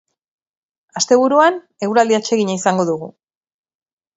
Asteburuan, 1.01 1.59
eguraldi 1.89 2.17
atsegina 2.21 2.59
izango 2.61 2.87
dugu. 2.91 3.11